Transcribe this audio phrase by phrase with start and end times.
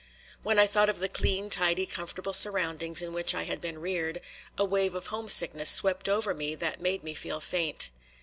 [0.41, 4.19] When I thought of the clean, tidy, comfortable surroundings in which I had been reared,
[4.57, 7.91] a wave of homesickness swept over me that made me feel faint.